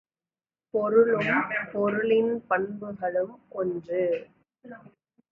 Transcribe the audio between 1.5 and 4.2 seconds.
பொருளின் பண்புகளும் ஒன்று.